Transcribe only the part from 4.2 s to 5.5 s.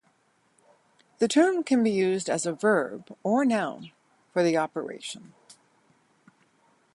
for the operation.